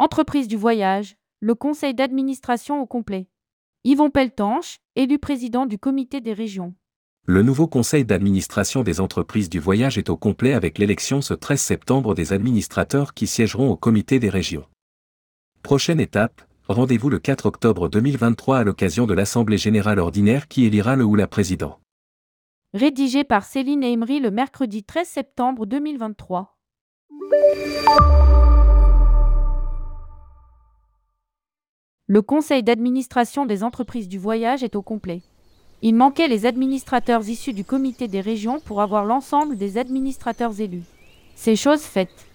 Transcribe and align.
Entreprise 0.00 0.46
du 0.46 0.56
voyage, 0.56 1.16
le 1.40 1.56
conseil 1.56 1.92
d'administration 1.92 2.80
au 2.80 2.86
complet. 2.86 3.26
Yvon 3.82 4.10
Peltanche, 4.10 4.78
élu 4.94 5.18
président 5.18 5.66
du 5.66 5.76
comité 5.76 6.20
des 6.20 6.34
régions. 6.34 6.76
Le 7.26 7.42
nouveau 7.42 7.66
conseil 7.66 8.04
d'administration 8.04 8.84
des 8.84 9.00
entreprises 9.00 9.50
du 9.50 9.58
voyage 9.58 9.98
est 9.98 10.08
au 10.08 10.16
complet 10.16 10.52
avec 10.52 10.78
l'élection 10.78 11.20
ce 11.20 11.34
13 11.34 11.60
septembre 11.60 12.14
des 12.14 12.32
administrateurs 12.32 13.12
qui 13.12 13.26
siégeront 13.26 13.70
au 13.70 13.76
comité 13.76 14.20
des 14.20 14.28
régions. 14.28 14.66
Prochaine 15.64 15.98
étape, 15.98 16.42
rendez-vous 16.68 17.10
le 17.10 17.18
4 17.18 17.46
octobre 17.46 17.88
2023 17.88 18.58
à 18.58 18.62
l'occasion 18.62 19.04
de 19.04 19.14
l'Assemblée 19.14 19.58
générale 19.58 19.98
ordinaire 19.98 20.46
qui 20.46 20.64
élira 20.64 20.94
le 20.94 21.02
ou 21.02 21.16
la 21.16 21.26
président. 21.26 21.80
Rédigé 22.72 23.24
par 23.24 23.42
Céline 23.44 23.82
Emery 23.82 24.20
le 24.20 24.30
mercredi 24.30 24.84
13 24.84 25.08
septembre 25.08 25.66
2023. 25.66 26.56
Le 32.10 32.22
conseil 32.22 32.62
d'administration 32.62 33.44
des 33.44 33.62
entreprises 33.62 34.08
du 34.08 34.18
voyage 34.18 34.62
est 34.62 34.76
au 34.76 34.80
complet. 34.80 35.20
Il 35.82 35.94
manquait 35.94 36.26
les 36.26 36.46
administrateurs 36.46 37.28
issus 37.28 37.52
du 37.52 37.64
comité 37.64 38.08
des 38.08 38.22
régions 38.22 38.60
pour 38.60 38.80
avoir 38.80 39.04
l'ensemble 39.04 39.58
des 39.58 39.76
administrateurs 39.76 40.58
élus. 40.58 40.84
C'est 41.34 41.54
chose 41.54 41.82
faite. 41.82 42.26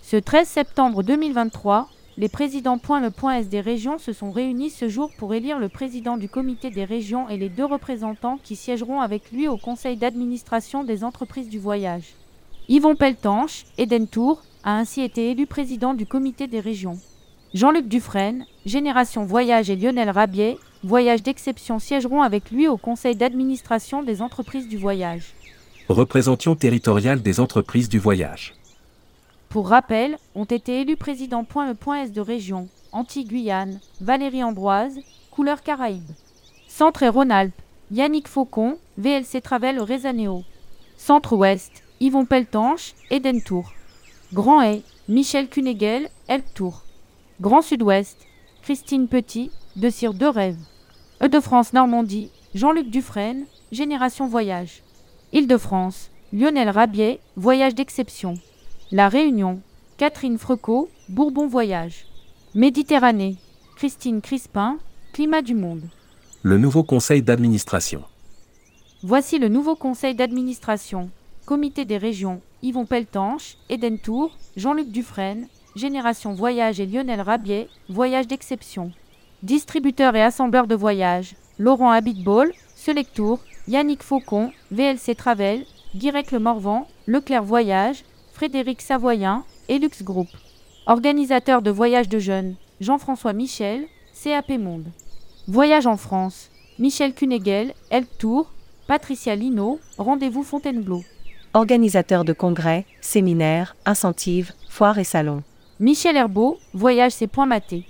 Ce 0.00 0.16
13 0.16 0.46
septembre 0.46 1.02
2023, 1.02 1.88
les 2.18 2.28
présidents 2.28 2.78
point 2.78 3.02
S 3.34 3.48
des 3.48 3.60
régions 3.60 3.98
se 3.98 4.12
sont 4.12 4.30
réunis 4.30 4.70
ce 4.70 4.88
jour 4.88 5.10
pour 5.18 5.34
élire 5.34 5.58
le 5.58 5.68
président 5.68 6.16
du 6.16 6.28
comité 6.28 6.70
des 6.70 6.84
régions 6.84 7.28
et 7.28 7.36
les 7.36 7.48
deux 7.48 7.66
représentants 7.66 8.38
qui 8.44 8.54
siégeront 8.54 9.00
avec 9.00 9.32
lui 9.32 9.48
au 9.48 9.56
conseil 9.56 9.96
d'administration 9.96 10.84
des 10.84 11.02
entreprises 11.02 11.48
du 11.48 11.58
voyage. 11.58 12.14
Yvon 12.68 12.94
Peltanche, 12.94 13.64
Eden 13.76 14.06
Tour, 14.06 14.44
a 14.62 14.78
ainsi 14.78 15.00
été 15.00 15.32
élu 15.32 15.48
président 15.48 15.94
du 15.94 16.06
comité 16.06 16.46
des 16.46 16.60
régions. 16.60 17.00
Jean-Luc 17.56 17.88
Dufresne, 17.88 18.44
Génération 18.66 19.24
Voyage 19.24 19.70
et 19.70 19.76
Lionel 19.76 20.10
Rabier, 20.10 20.58
Voyage 20.84 21.22
d'exception 21.22 21.78
siégeront 21.78 22.20
avec 22.20 22.50
lui 22.50 22.68
au 22.68 22.76
conseil 22.76 23.16
d'administration 23.16 24.02
des 24.02 24.20
entreprises 24.20 24.68
du 24.68 24.76
voyage. 24.76 25.32
Représentation 25.88 26.54
territoriale 26.54 27.22
des 27.22 27.40
entreprises 27.40 27.88
du 27.88 27.98
voyage. 27.98 28.52
Pour 29.48 29.70
rappel, 29.70 30.18
ont 30.34 30.44
été 30.44 30.82
élus 30.82 30.98
président 30.98 31.44
point 31.44 31.66
le 31.66 31.72
point 31.72 32.02
S 32.02 32.12
de 32.12 32.20
région, 32.20 32.68
Antilles-Guyane, 32.92 33.80
Valérie 34.02 34.44
Ambroise, 34.44 34.98
Couleur 35.30 35.62
Caraïbes. 35.62 36.12
Centre 36.68 37.04
et 37.04 37.08
Rhône-Alpes, 37.08 37.62
Yannick 37.90 38.28
Faucon, 38.28 38.76
VLC 38.98 39.40
Travel 39.40 39.80
Rezaneo. 39.80 40.44
Centre-Ouest, 40.98 41.82
Yvon 42.00 42.26
Peltanche, 42.26 42.92
Eden 43.10 43.40
Tour. 43.40 43.72
Grand 44.34 44.60
Hay, 44.60 44.82
Michel 45.08 45.48
Cunegel, 45.48 46.10
Elk 46.28 46.44
Tour. 46.52 46.82
Grand 47.38 47.60
Sud-Ouest, 47.60 48.16
Christine 48.62 49.08
Petit, 49.08 49.50
de 49.76 49.90
Cire 49.90 50.14
de 50.14 50.24
Rêve. 50.24 50.56
Eude-France 51.22 51.74
Normandie, 51.74 52.30
Jean-Luc 52.54 52.88
Dufresne, 52.88 53.44
Génération 53.72 54.26
Voyage. 54.26 54.82
Île-de-France, 55.34 56.10
Lionel 56.32 56.70
Rabier, 56.70 57.20
Voyage 57.36 57.74
d'exception. 57.74 58.38
La 58.90 59.10
Réunion, 59.10 59.60
Catherine 59.98 60.38
Frecot, 60.38 60.88
Bourbon 61.10 61.46
Voyage. 61.46 62.06
Méditerranée, 62.54 63.36
Christine 63.76 64.22
Crispin, 64.22 64.78
Climat 65.12 65.42
du 65.42 65.54
Monde. 65.54 65.90
Le 66.42 66.56
nouveau 66.56 66.84
conseil 66.84 67.20
d'administration. 67.20 68.02
Voici 69.02 69.38
le 69.38 69.48
nouveau 69.48 69.76
conseil 69.76 70.14
d'administration. 70.14 71.10
Comité 71.44 71.84
des 71.84 71.98
régions, 71.98 72.40
Yvon 72.62 72.86
Peltanche, 72.86 73.58
Eden 73.68 73.98
Tour, 73.98 74.34
Jean-Luc 74.56 74.90
Dufresne, 74.90 75.48
Génération 75.76 76.32
Voyage 76.32 76.80
et 76.80 76.86
Lionel 76.86 77.20
Rabier, 77.20 77.68
Voyage 77.90 78.26
d'exception. 78.26 78.92
Distributeur 79.42 80.16
et 80.16 80.22
assembleur 80.22 80.66
de 80.66 80.74
voyages, 80.74 81.36
Laurent 81.58 81.90
Habitball, 81.90 82.50
Selectour, 82.74 83.40
Yannick 83.68 84.02
Faucon, 84.02 84.52
VLC 84.70 85.14
Travel, 85.14 85.66
Guirec 85.94 86.32
Le 86.32 86.38
Morvan, 86.38 86.86
Leclerc 87.06 87.42
Voyage, 87.42 88.04
Frédéric 88.32 88.80
Savoyen, 88.80 89.44
Elux 89.68 90.02
Group. 90.02 90.28
Organisateur 90.86 91.60
de 91.60 91.70
voyages 91.70 92.08
de 92.08 92.20
jeunes, 92.20 92.54
Jean-François 92.80 93.34
Michel, 93.34 93.84
CAP 94.24 94.58
Monde. 94.58 94.86
Voyage 95.46 95.86
en 95.86 95.98
France, 95.98 96.50
Michel 96.78 97.12
Cunegel, 97.12 97.74
Elk 97.90 98.08
Tour, 98.18 98.50
Patricia 98.86 99.36
Lino, 99.36 99.78
Rendez-vous 99.98 100.42
Fontainebleau. 100.42 101.02
Organisateur 101.52 102.24
de 102.24 102.32
congrès, 102.32 102.86
séminaires, 103.02 103.76
incentives, 103.84 104.54
foires 104.70 104.98
et 104.98 105.04
salons. 105.04 105.42
Michel 105.78 106.16
Herbeau, 106.16 106.56
Voyage 106.72 107.12
ses 107.12 107.26
points 107.26 107.44
matés. 107.44 107.84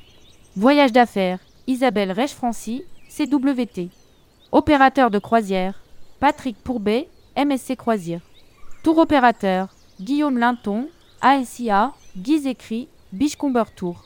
Voyage 0.57 0.91
d'affaires, 0.91 1.39
Isabelle 1.69 2.11
Rech-Francy, 2.11 2.83
CWT. 3.09 3.91
Opérateur 4.51 5.09
de 5.09 5.21
croisière, 5.21 5.81
Patrick 6.19 6.57
Pourbet, 6.57 7.09
MSC 7.37 7.77
Croisière. 7.77 8.23
Tour 8.83 8.99
opérateur, 8.99 9.69
Guillaume 10.01 10.37
Linton, 10.37 10.89
ASIA, 11.21 11.93
Guy 12.17 12.41
Zécry, 12.41 12.89
Bichcomber 13.13 13.65
Tour. 13.77 14.03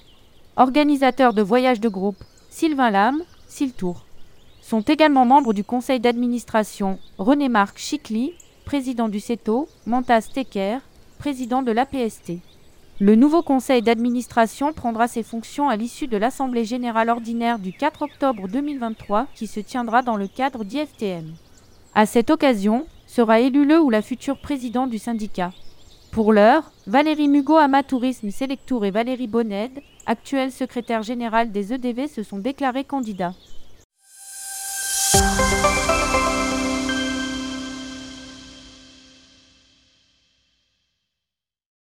Organisateur 0.57 1.33
de 1.33 1.41
voyages 1.41 1.81
de 1.81 1.89
groupe, 1.89 2.23
Sylvain 2.51 2.91
Lame, 2.91 3.23
Siltour. 3.49 4.05
Sont 4.61 4.83
également 4.83 5.25
membres 5.25 5.55
du 5.55 5.65
conseil 5.65 6.01
d'administration 6.01 6.99
René-Marc 7.17 7.79
Chicly, 7.79 8.35
président 8.67 9.09
du 9.09 9.21
CETO, 9.21 9.69
Mantas 9.87 10.29
Tecker, 10.35 10.81
président 11.19 11.63
de 11.63 11.73
l'APST. 11.73 12.33
Le 13.03 13.15
nouveau 13.15 13.41
conseil 13.41 13.81
d'administration 13.81 14.75
prendra 14.75 15.09
ses 15.09 15.23
fonctions 15.23 15.71
à 15.71 15.77
l'issue 15.77 16.07
de 16.07 16.19
l'Assemblée 16.19 16.67
générale 16.67 17.09
ordinaire 17.09 17.59
du 17.59 17.73
4 17.73 18.03
octobre 18.03 18.47
2023 18.47 19.27
qui 19.35 19.47
se 19.47 19.59
tiendra 19.59 20.03
dans 20.03 20.17
le 20.17 20.29
cadre 20.29 20.65
d'IFTM. 20.65 21.33
À 21.95 22.05
cette 22.05 22.29
occasion, 22.29 22.85
sera 23.07 23.41
élu 23.41 23.65
le 23.65 23.81
ou 23.81 23.89
la 23.89 24.03
future 24.03 24.39
président 24.39 24.87
du 24.87 24.99
syndicat. 24.99 25.51
Pour 26.13 26.35
l'heure, 26.35 26.73
Valérie 26.87 27.29
Mugo 27.29 27.57
Amatourisme 27.57 28.31
Selectour 28.31 28.85
et 28.85 28.91
Valérie 28.91 29.29
Bonned, 29.29 29.81
actuelle 30.05 30.53
secrétaire 30.53 31.03
générale 31.03 31.53
des 31.53 31.73
EDV, 31.73 32.07
se 32.07 32.23
sont 32.23 32.39
déclarés 32.39 32.85
candidats. 32.85 33.35